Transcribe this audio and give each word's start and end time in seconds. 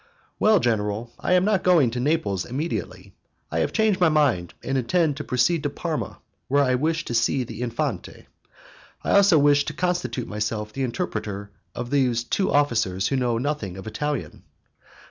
"Well, 0.39 0.59
general, 0.59 1.11
I 1.19 1.33
am 1.33 1.45
not 1.45 1.61
going 1.61 1.91
to 1.91 1.99
Naples 1.99 2.43
immediately; 2.43 3.13
I 3.51 3.59
have 3.59 3.71
changed 3.71 4.01
my 4.01 4.09
mind 4.09 4.55
and 4.63 4.75
intend 4.75 5.15
to 5.17 5.23
proceed 5.23 5.61
to 5.61 5.69
Parma, 5.69 6.17
where 6.47 6.63
I 6.63 6.73
wish 6.73 7.05
to 7.05 7.13
see 7.13 7.43
the 7.43 7.61
Infante. 7.61 8.25
I 9.03 9.11
also 9.11 9.37
wish 9.37 9.63
to 9.65 9.73
constitute 9.73 10.27
myself 10.27 10.73
the 10.73 10.81
interpreter 10.81 11.51
of 11.75 11.91
these 11.91 12.23
two 12.23 12.51
officers 12.51 13.09
who 13.09 13.15
know 13.15 13.37
nothing 13.37 13.77
of 13.77 13.85
Italian." 13.85 14.41